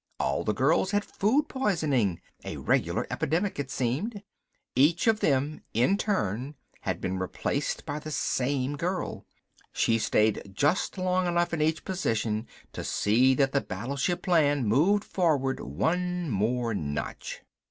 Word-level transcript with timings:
All 0.19 0.43
the 0.43 0.51
girls 0.55 0.89
had 0.89 1.05
food 1.05 1.47
poisoning, 1.47 2.21
a 2.43 2.57
regular 2.57 3.05
epidemic 3.11 3.59
it 3.59 3.69
seemed. 3.69 4.23
Each 4.75 5.05
of 5.05 5.19
them 5.19 5.61
in 5.75 5.95
turn 5.95 6.55
had 6.79 6.99
been 6.99 7.19
replaced 7.19 7.85
by 7.85 7.99
the 7.99 8.09
same 8.09 8.77
girl. 8.77 9.27
She 9.71 9.99
stayed 9.99 10.53
just 10.55 10.97
long 10.97 11.27
enough 11.27 11.53
in 11.53 11.61
each 11.61 11.85
position 11.85 12.47
to 12.73 12.83
see 12.83 13.35
that 13.35 13.51
the 13.51 13.61
battleship 13.61 14.23
plan 14.23 14.65
moved 14.65 15.03
forward 15.03 15.59
one 15.59 16.31
more 16.31 16.73
notch. 16.73 17.41